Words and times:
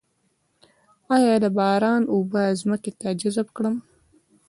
آیا 1.15 1.33
د 1.43 1.45
باران 1.57 2.03
اوبه 2.13 2.43
ځمکې 2.61 2.91
ته 2.99 3.07
جذب 3.21 3.47
کړم؟ 3.55 3.75